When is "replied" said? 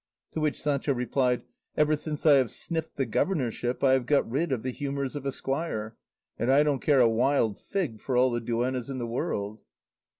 0.95-1.43